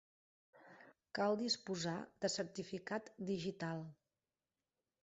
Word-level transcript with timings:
Cal 1.19 1.37
disposar 1.41 1.93
de 2.25 2.33
certificat 2.37 3.13
digital. 3.31 3.87